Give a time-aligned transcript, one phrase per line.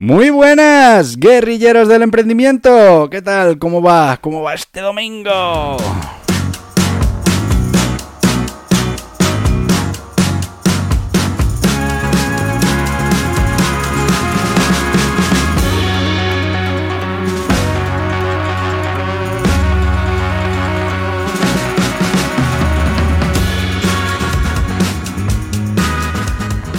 [0.00, 3.08] Muy buenas, guerrilleros del emprendimiento.
[3.10, 3.58] ¿Qué tal?
[3.58, 4.16] ¿Cómo va?
[4.20, 5.76] ¿Cómo va este domingo?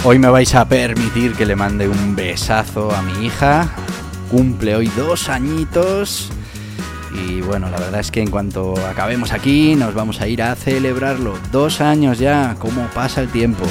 [0.08, 3.68] Hoy me vais a permitir que le mande un besazo a mi hija.
[4.30, 6.30] Cumple hoy dos añitos.
[7.12, 10.54] Y bueno, la verdad es que en cuanto acabemos aquí nos vamos a ir a
[10.54, 11.34] celebrarlo.
[11.50, 13.64] Dos años ya, cómo pasa el tiempo.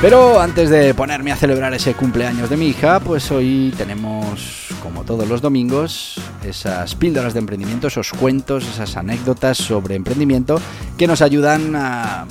[0.00, 5.04] Pero antes de ponerme a celebrar ese cumpleaños de mi hija, pues hoy tenemos, como
[5.04, 10.60] todos los domingos, esas píldoras de emprendimiento, esos cuentos, esas anécdotas sobre emprendimiento
[10.98, 12.26] que nos ayudan a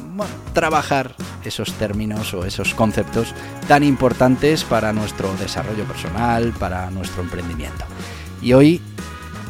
[0.54, 3.34] trabajar esos términos o esos conceptos
[3.68, 7.86] tan importantes para nuestro desarrollo personal, para nuestro emprendimiento.
[8.42, 8.82] Y hoy,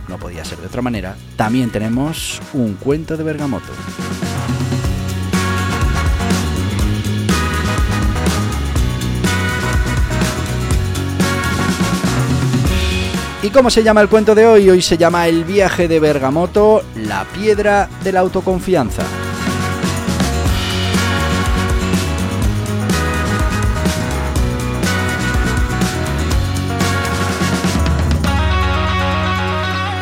[0.08, 3.72] no podía ser de otra manera, también tenemos un cuento de Bergamoto.
[13.44, 14.70] ¿Y cómo se llama el cuento de hoy?
[14.70, 19.04] Hoy se llama El viaje de Bergamoto, la piedra de la autoconfianza.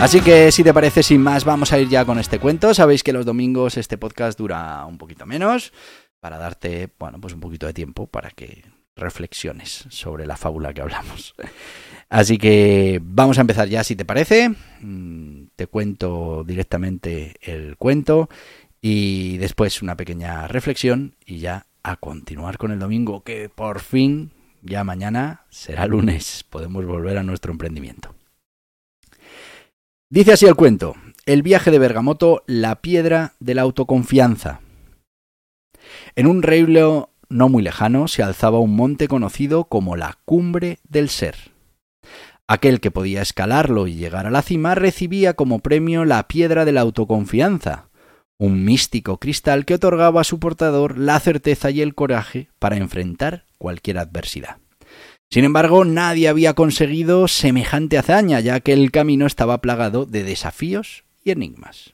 [0.02, 2.74] Así que si te parece, sin más, vamos a ir ya con este cuento.
[2.74, 5.72] Sabéis que los domingos este podcast dura un poquito menos
[6.20, 8.64] para darte, bueno, pues un poquito de tiempo para que
[9.00, 11.36] reflexiones sobre la fábula que hablamos.
[12.10, 14.50] Así que vamos a empezar ya, si te parece.
[14.82, 18.30] Mm, te cuento directamente el cuento
[18.82, 24.32] y después una pequeña reflexión y ya a continuar con el domingo, que por fin,
[24.62, 26.46] ya mañana, será lunes.
[26.50, 28.16] Podemos volver a nuestro emprendimiento.
[30.10, 30.96] Dice así el cuento,
[31.26, 34.62] el viaje de Bergamoto, la piedra de la autoconfianza.
[36.16, 41.10] En un reino no muy lejano se alzaba un monte conocido como la cumbre del
[41.10, 41.36] ser.
[42.48, 46.72] Aquel que podía escalarlo y llegar a la cima recibía como premio la piedra de
[46.72, 47.90] la autoconfianza,
[48.40, 53.46] un místico cristal que otorgaba a su portador la certeza y el coraje para enfrentar
[53.58, 54.58] cualquier adversidad.
[55.32, 61.04] Sin embargo, nadie había conseguido semejante hazaña, ya que el camino estaba plagado de desafíos
[61.24, 61.94] y enigmas.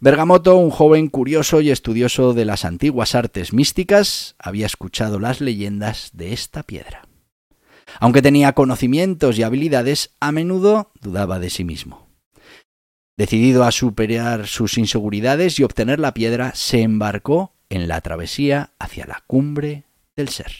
[0.00, 6.10] Bergamoto, un joven curioso y estudioso de las antiguas artes místicas, había escuchado las leyendas
[6.12, 7.06] de esta piedra.
[7.98, 12.08] Aunque tenía conocimientos y habilidades, a menudo dudaba de sí mismo.
[13.16, 19.06] Decidido a superar sus inseguridades y obtener la piedra, se embarcó en la travesía hacia
[19.06, 19.84] la cumbre
[20.16, 20.52] del ser.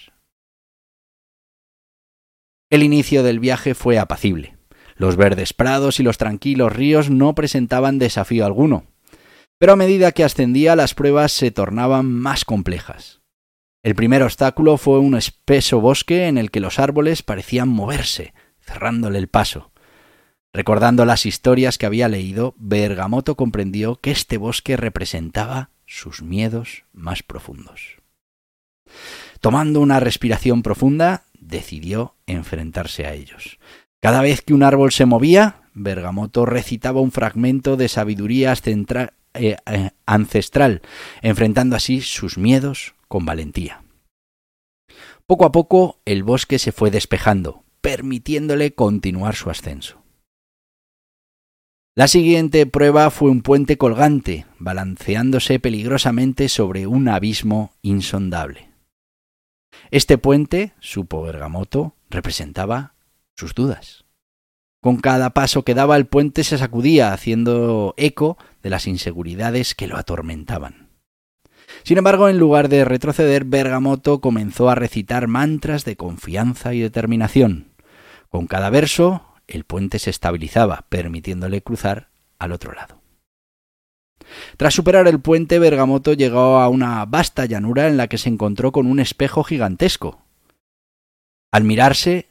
[2.71, 4.57] El inicio del viaje fue apacible.
[4.95, 8.85] Los verdes prados y los tranquilos ríos no presentaban desafío alguno.
[9.61, 13.21] Pero a medida que ascendía las pruebas se tornaban más complejas.
[13.83, 19.19] El primer obstáculo fue un espeso bosque en el que los árboles parecían moverse, cerrándole
[19.19, 19.71] el paso.
[20.55, 27.23] Recordando las historias que había leído, Bergamoto comprendió que este bosque representaba sus miedos más
[27.23, 27.99] profundos.
[29.41, 33.59] Tomando una respiración profunda, decidió enfrentarse a ellos.
[34.01, 38.53] Cada vez que un árbol se movía, Bergamoto recitaba un fragmento de sabiduría
[39.35, 40.83] eh, eh, ancestral,
[41.23, 43.83] enfrentando así sus miedos con valentía.
[45.27, 50.03] Poco a poco el bosque se fue despejando, permitiéndole continuar su ascenso.
[51.97, 58.71] La siguiente prueba fue un puente colgante, balanceándose peligrosamente sobre un abismo insondable.
[59.91, 62.95] Este puente, supo Bergamoto, representaba
[63.37, 64.05] sus dudas.
[64.81, 69.87] Con cada paso que daba el puente se sacudía, haciendo eco de las inseguridades que
[69.87, 70.89] lo atormentaban.
[71.83, 77.73] Sin embargo, en lugar de retroceder, Bergamoto comenzó a recitar mantras de confianza y determinación.
[78.29, 83.01] Con cada verso, el puente se estabilizaba, permitiéndole cruzar al otro lado.
[84.57, 88.73] Tras superar el puente, Bergamoto llegó a una vasta llanura en la que se encontró
[88.73, 90.23] con un espejo gigantesco.
[91.51, 92.30] Al mirarse,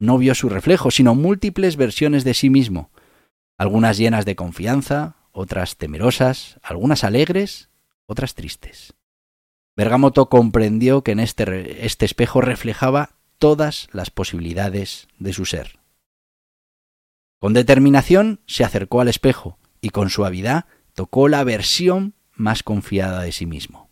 [0.00, 2.90] no vio su reflejo, sino múltiples versiones de sí mismo,
[3.56, 7.70] algunas llenas de confianza, otras temerosas, algunas alegres,
[8.06, 8.94] otras tristes.
[9.76, 15.78] Bergamoto comprendió que en este, este espejo reflejaba todas las posibilidades de su ser.
[17.38, 23.32] Con determinación se acercó al espejo y con suavidad tocó la versión más confiada de
[23.32, 23.89] sí mismo.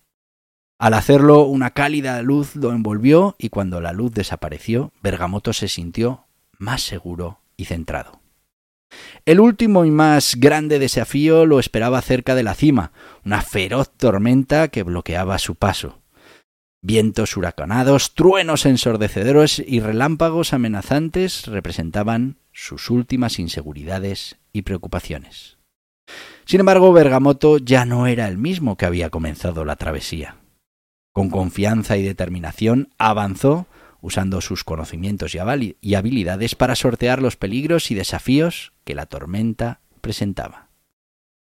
[0.78, 6.26] Al hacerlo, una cálida luz lo envolvió y cuando la luz desapareció, Bergamoto se sintió
[6.56, 8.20] más seguro y centrado.
[9.26, 12.92] El último y más grande desafío lo esperaba cerca de la cima,
[13.24, 16.00] una feroz tormenta que bloqueaba su paso.
[16.80, 25.58] Vientos huracanados, truenos ensordecedores y relámpagos amenazantes representaban sus últimas inseguridades y preocupaciones.
[26.44, 30.36] Sin embargo, Bergamoto ya no era el mismo que había comenzado la travesía.
[31.18, 33.66] Con confianza y determinación avanzó
[34.00, 40.68] usando sus conocimientos y habilidades para sortear los peligros y desafíos que la tormenta presentaba.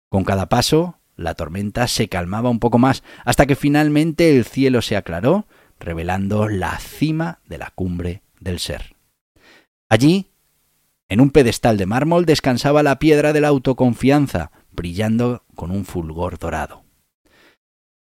[0.07, 4.81] Con cada paso, la tormenta se calmaba un poco más, hasta que finalmente el cielo
[4.81, 5.47] se aclaró,
[5.81, 8.95] revelando la cima de la cumbre del ser.
[9.89, 10.31] Allí,
[11.09, 16.39] en un pedestal de mármol, descansaba la piedra de la autoconfianza, brillando con un fulgor
[16.39, 16.87] dorado.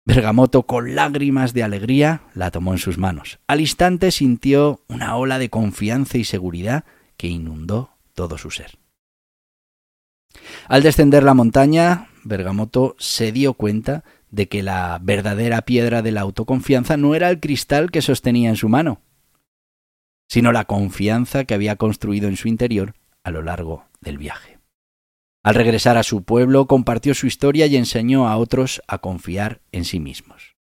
[0.06, 3.39] Bergamoto, con lágrimas de alegría, la tomó en sus manos.
[3.47, 6.85] Al instante sintió una ola de confianza y seguridad
[7.17, 8.79] que inundó todo su ser.
[10.69, 16.23] Al descender la montaña, Bergamoto se dio cuenta de que la verdadera piedra de la
[16.23, 19.00] autoconfianza no era el cristal que sostenía en su mano,
[20.29, 24.54] sino la confianza que había construido en su interior a lo largo del viaje.
[25.44, 29.85] Al regresar a su pueblo, compartió su historia y enseñó a otros a confiar en
[29.85, 30.56] sí mismos.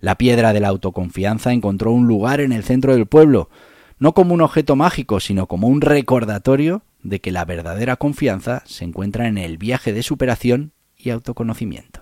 [0.00, 3.50] La piedra de la autoconfianza encontró un lugar en el centro del pueblo,
[3.98, 8.84] no como un objeto mágico, sino como un recordatorio de que la verdadera confianza se
[8.84, 12.00] encuentra en el viaje de superación y autoconocimiento.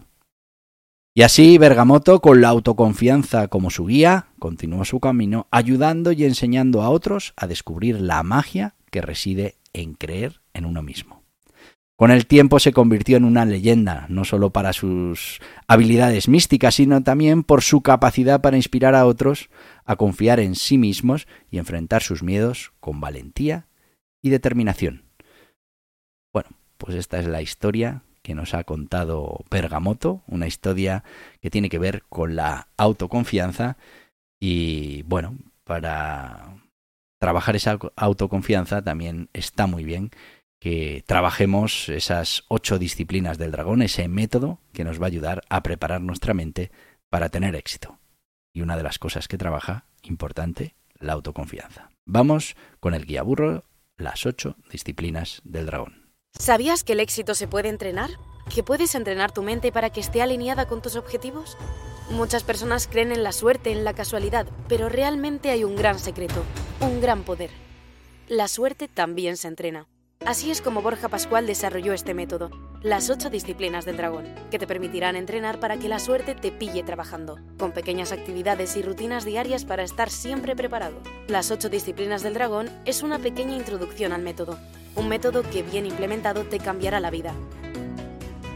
[1.12, 6.82] Y así Bergamoto, con la autoconfianza como su guía, continuó su camino, ayudando y enseñando
[6.82, 11.15] a otros a descubrir la magia que reside en creer en uno mismo.
[11.96, 17.02] Con el tiempo se convirtió en una leyenda, no solo para sus habilidades místicas, sino
[17.02, 19.48] también por su capacidad para inspirar a otros
[19.86, 23.66] a confiar en sí mismos y enfrentar sus miedos con valentía
[24.22, 25.04] y determinación.
[26.34, 31.02] Bueno, pues esta es la historia que nos ha contado Pergamoto, una historia
[31.40, 33.78] que tiene que ver con la autoconfianza
[34.38, 36.58] y bueno, para
[37.18, 40.10] trabajar esa autoconfianza también está muy bien
[40.66, 45.62] que trabajemos esas ocho disciplinas del dragón, ese método que nos va a ayudar a
[45.62, 46.72] preparar nuestra mente
[47.08, 48.00] para tener éxito.
[48.52, 51.90] Y una de las cosas que trabaja, importante, la autoconfianza.
[52.04, 53.62] Vamos con el guía burro,
[53.96, 56.10] las ocho disciplinas del dragón.
[56.36, 58.10] ¿Sabías que el éxito se puede entrenar?
[58.52, 61.56] ¿Que puedes entrenar tu mente para que esté alineada con tus objetivos?
[62.10, 66.42] Muchas personas creen en la suerte, en la casualidad, pero realmente hay un gran secreto,
[66.80, 67.50] un gran poder.
[68.26, 69.86] La suerte también se entrena.
[70.26, 72.50] Así es como Borja Pascual desarrolló este método,
[72.82, 76.82] las ocho disciplinas del dragón, que te permitirán entrenar para que la suerte te pille
[76.82, 80.96] trabajando, con pequeñas actividades y rutinas diarias para estar siempre preparado.
[81.28, 84.58] Las ocho disciplinas del dragón es una pequeña introducción al método,
[84.96, 87.32] un método que bien implementado te cambiará la vida.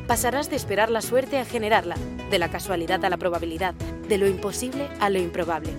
[0.09, 1.95] Pasarás de esperar la suerte a generarla,
[2.33, 3.75] de la casualidad a la probabilidad,
[4.09, 5.71] de lo imposible a lo improbable.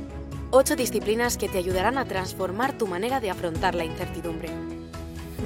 [0.51, 4.49] Ocho disciplinas que te ayudarán a transformar tu manera de afrontar la incertidumbre.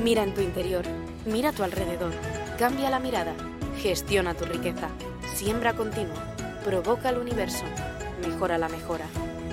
[0.03, 0.85] Mira en tu interior,
[1.25, 2.11] mira a tu alrededor,
[2.59, 3.33] cambia la mirada,
[3.77, 4.89] gestiona tu riqueza,
[5.33, 7.63] siembra continua, provoca el universo,
[8.27, 9.05] mejora la mejora.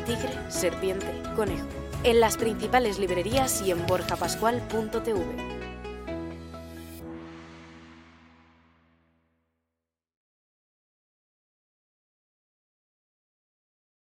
[0.05, 1.07] Tigre, serpiente,
[1.37, 1.67] conejo.
[2.03, 5.62] En las principales librerías y en borjapascual.tv.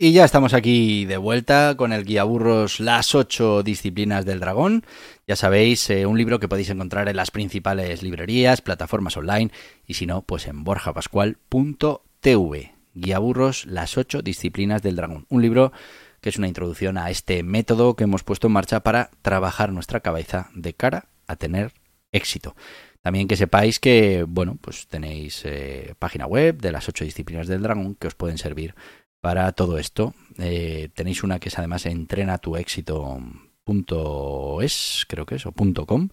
[0.01, 4.87] Y ya estamos aquí de vuelta con el guía burros Las ocho disciplinas del dragón.
[5.27, 9.51] Ya sabéis, eh, un libro que podéis encontrar en las principales librerías, plataformas online
[9.89, 12.75] y si no, pues en borjapascual.tv.
[12.95, 15.27] Guía burros Las ocho disciplinas del dragón.
[15.31, 15.73] Un libro
[16.21, 19.99] que es una introducción a este método que hemos puesto en marcha para trabajar nuestra
[19.99, 21.73] cabeza de cara a tener
[22.13, 22.55] éxito.
[23.03, 27.63] También que sepáis que, bueno, pues tenéis eh, página web de las ocho disciplinas del
[27.63, 28.77] dragón que os pueden servir
[29.29, 30.15] para todo esto.
[30.39, 33.21] Eh, tenéis una que es además entrena tu éxito
[34.63, 36.09] .es, creo que es, o .com,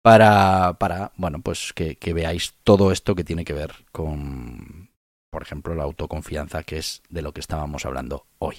[0.00, 4.88] para, para bueno, pues que, veáis todo esto que tiene que ver con,
[5.28, 8.56] por ejemplo, la autoconfianza, que es de lo que estábamos hablando hoy.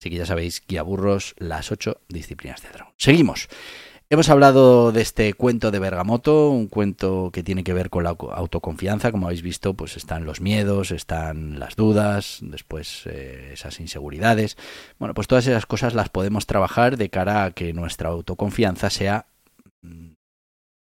[0.00, 2.70] Así que ya sabéis, guía burros, las ocho disciplinas de.
[2.96, 3.48] Seguimos.
[4.14, 8.10] Hemos hablado de este cuento de Bergamoto, un cuento que tiene que ver con la
[8.10, 9.10] autoconfianza.
[9.10, 14.56] Como habéis visto, pues están los miedos, están las dudas, después eh, esas inseguridades.
[15.00, 19.26] Bueno, pues todas esas cosas las podemos trabajar de cara a que nuestra autoconfianza sea
[19.82, 20.12] mm,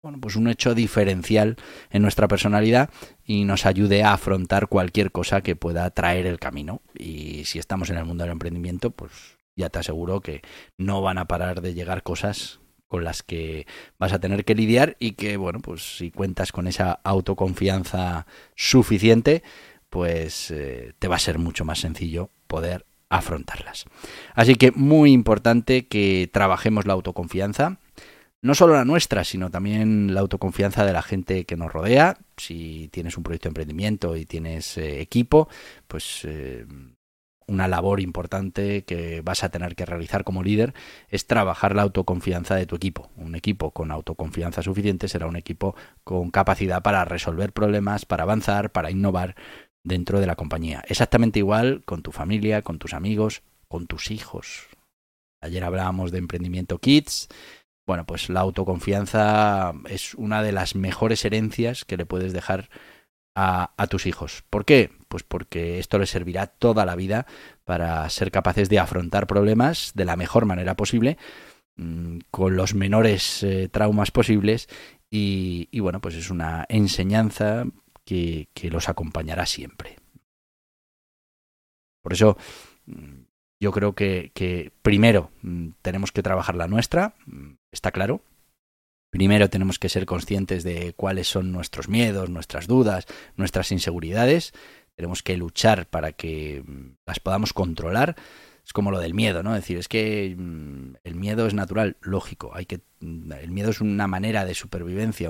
[0.02, 1.58] bueno, pues un hecho diferencial
[1.92, 2.90] en nuestra personalidad
[3.24, 6.82] y nos ayude a afrontar cualquier cosa que pueda traer el camino.
[6.98, 9.12] Y si estamos en el mundo del emprendimiento, pues
[9.56, 10.42] ya te aseguro que
[10.80, 12.61] no van a parar de llegar cosas
[12.92, 13.66] con las que
[13.98, 19.44] vas a tener que lidiar y que, bueno, pues si cuentas con esa autoconfianza suficiente,
[19.90, 23.86] pues eh, te va a ser mucho más sencillo poder afrontarlas.
[24.36, 27.78] Así que muy importante que trabajemos la autoconfianza,
[28.42, 32.18] no solo la nuestra, sino también la autoconfianza de la gente que nos rodea.
[32.36, 35.48] Si tienes un proyecto de emprendimiento y tienes eh, equipo,
[35.88, 36.66] pues eh,
[37.52, 40.74] una labor importante que vas a tener que realizar como líder
[41.10, 43.12] es trabajar la autoconfianza de tu equipo.
[43.18, 48.72] Un equipo con autoconfianza suficiente será un equipo con capacidad para resolver problemas, para avanzar,
[48.72, 49.36] para innovar
[49.84, 50.84] dentro de la compañía.
[50.88, 54.68] Exactamente igual con tu familia, con tus amigos, con tus hijos.
[55.42, 57.28] Ayer hablábamos de emprendimiento kids.
[57.86, 62.70] Bueno, pues la autoconfianza es una de las mejores herencias que le puedes dejar
[63.36, 64.44] a, tus hijos.
[64.50, 64.92] ¿Por qué?
[65.08, 67.26] Pues porque esto les servirá toda la vida
[67.66, 71.18] para ser capaces de afrontar problemas de la mejor manera posible,
[71.76, 74.68] mmm, con los menores eh, traumas posibles
[75.10, 77.66] y, bueno, pues es una enseñanza
[78.06, 79.98] que, que los acompañará siempre.
[82.02, 82.38] Por eso
[82.86, 83.22] mm,
[83.60, 88.22] yo creo que, primero mm, tenemos que trabajar la nuestra, mm, está claro,
[89.12, 94.54] Primero tenemos que ser conscientes de cuáles son nuestros miedos, nuestras dudas, nuestras inseguridades.
[94.96, 98.16] Tenemos que luchar para que mm, las podamos controlar.
[98.66, 99.54] Es como lo del miedo, ¿no?
[99.54, 102.52] Es decir, es que mm, el miedo es natural, lógico.
[102.56, 105.30] Hay que, mm, el miedo es una manera de supervivencia,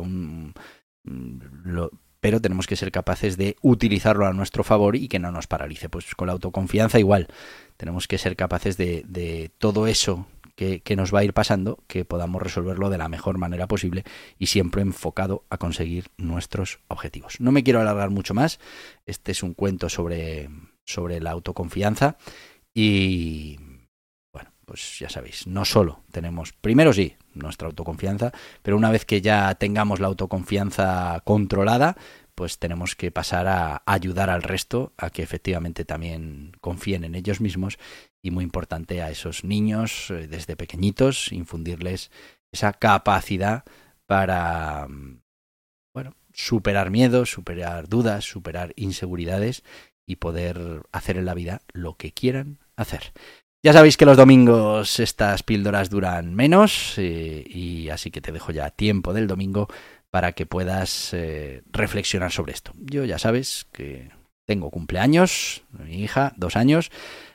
[2.20, 5.90] pero tenemos que ser capaces de utilizarlo a nuestro favor y que no nos paralice.
[5.90, 7.30] Pues con la autoconfianza igual.
[7.78, 10.28] Tenemos que ser capaces de todo eso
[10.84, 14.04] que, nos va a ir pasando, que podamos resolverlo de la mejor manera posible
[14.38, 17.40] y siempre enfocado a conseguir nuestros objetivos.
[17.40, 18.60] No me quiero alargar mucho más.
[19.06, 20.50] Este es un cuento sobre,
[20.86, 22.18] sobre la autoconfianza
[22.76, 23.58] y
[24.32, 29.22] bueno, pues ya sabéis, no solo tenemos, primero sí, nuestra autoconfianza, pero una vez que
[29.22, 31.98] ya tengamos la autoconfianza controlada,
[32.36, 37.42] pues tenemos que pasar a ayudar al resto a que efectivamente también confíen en ellos
[37.42, 37.78] mismos
[38.24, 42.12] y muy importante a esos niños eh, desde pequeñitos infundirles
[42.52, 43.64] esa capacidad
[44.06, 44.88] para
[45.94, 49.64] bueno, superar miedos, superar dudas, superar inseguridades
[50.06, 53.14] y poder hacer en la vida lo que quieran hacer.
[53.64, 58.52] Ya sabéis que los domingos estas píldoras duran menos eh, y así que te dejo
[58.52, 59.68] ya tiempo del domingo
[60.10, 62.74] para que puedas eh, reflexionar sobre esto.
[62.78, 64.10] Yo ya sabes que
[64.48, 66.92] tengo cumpleaños, mi hija, dos años,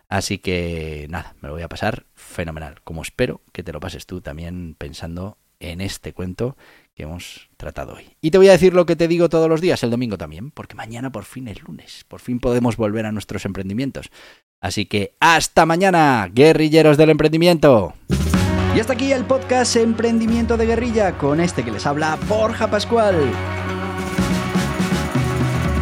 [0.09, 4.07] así que nada, me lo voy a pasar fenomenal, como espero que te lo pases
[4.07, 6.57] tú también pensando en este cuento
[6.95, 8.17] que hemos tratado hoy.
[8.21, 10.51] Y te voy a decir lo que te digo todos los días, el domingo también,
[10.51, 14.11] porque mañana por fin es lunes, por fin podemos volver a nuestros emprendimientos.
[14.61, 17.95] Así que hasta mañana, guerrilleros del emprendimiento.
[18.75, 23.17] Y hasta aquí el podcast Emprendimiento de Guerrilla con este que les habla Borja Pascual.